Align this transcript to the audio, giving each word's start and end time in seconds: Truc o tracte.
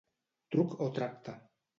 Truc 0.55 0.73
o 0.85 0.87
tracte. 0.95 1.35